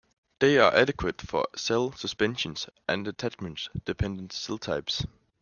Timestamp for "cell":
1.55-1.91, 4.33-4.57